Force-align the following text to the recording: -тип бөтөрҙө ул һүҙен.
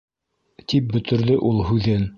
-тип 0.63 0.89
бөтөрҙө 0.95 1.41
ул 1.51 1.65
һүҙен. 1.71 2.09